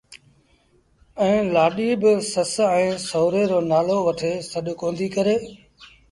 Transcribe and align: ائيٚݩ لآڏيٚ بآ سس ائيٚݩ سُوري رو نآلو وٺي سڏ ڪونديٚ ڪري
ائيٚݩ 1.21 1.49
لآڏيٚ 1.53 1.99
بآ 2.01 2.11
سس 2.31 2.53
ائيٚݩ 2.75 3.01
سُوري 3.07 3.43
رو 3.49 3.59
نآلو 3.71 3.97
وٺي 4.07 4.31
سڏ 4.51 4.65
ڪونديٚ 4.81 5.13
ڪري 5.15 5.35